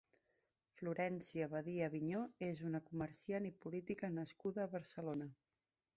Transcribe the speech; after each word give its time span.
Florencia 0.79 1.47
Badia 1.51 1.83
Aviño 1.89 2.23
és 2.47 2.65
una 2.71 2.83
comerciant 2.89 3.47
i 3.51 3.55
política 3.67 4.13
nascuda 4.19 4.65
a 4.65 4.73
Barcelona. 4.77 5.29